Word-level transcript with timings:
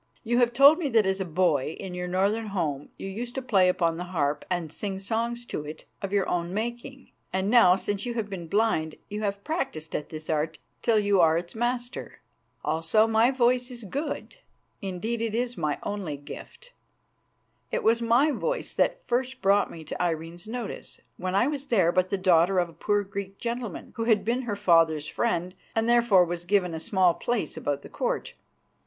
You 0.23 0.39
have 0.39 0.51
told 0.51 0.79
me 0.79 0.89
that 0.89 1.05
as 1.05 1.21
a 1.21 1.25
boy 1.25 1.77
in 1.79 1.93
your 1.93 2.07
northern 2.07 2.47
home 2.47 2.89
you 2.97 3.07
used 3.07 3.35
to 3.35 3.41
play 3.43 3.69
upon 3.69 3.97
the 3.97 4.05
harp 4.05 4.43
and 4.49 4.73
sing 4.73 4.97
songs 4.97 5.45
to 5.45 5.63
it 5.63 5.85
of 6.01 6.11
your 6.11 6.27
own 6.27 6.51
making, 6.55 7.11
and 7.31 7.51
now, 7.51 7.75
since 7.75 8.03
you 8.03 8.15
have 8.15 8.27
been 8.27 8.47
blind, 8.47 8.95
you 9.09 9.21
have 9.21 9.43
practised 9.43 9.93
at 9.95 10.09
this 10.09 10.27
art 10.27 10.57
till 10.81 10.97
you 10.97 11.21
are 11.21 11.37
its 11.37 11.53
master. 11.53 12.19
Also, 12.65 13.05
my 13.05 13.29
voice 13.29 13.69
is 13.69 13.83
good; 13.83 14.37
indeed, 14.81 15.21
it 15.21 15.35
is 15.35 15.55
my 15.55 15.77
only 15.83 16.17
gift. 16.17 16.73
It 17.71 17.83
was 17.83 18.01
my 18.01 18.31
voice 18.31 18.73
that 18.73 19.07
first 19.07 19.39
brought 19.39 19.69
me 19.69 19.83
to 19.83 20.01
Irene's 20.01 20.47
notice, 20.47 20.99
when 21.17 21.35
I 21.35 21.45
was 21.45 21.63
but 21.65 22.09
the 22.09 22.17
daughter 22.17 22.57
of 22.57 22.69
a 22.69 22.73
poor 22.73 23.03
Greek 23.03 23.37
gentleman 23.37 23.93
who 23.97 24.05
had 24.05 24.25
been 24.25 24.41
her 24.49 24.55
father's 24.55 25.05
friend 25.07 25.53
and 25.75 25.87
therefore 25.87 26.25
was 26.25 26.45
given 26.45 26.73
a 26.73 26.79
small 26.79 27.13
place 27.13 27.55
about 27.55 27.83
the 27.83 27.87
Court. 27.89 28.33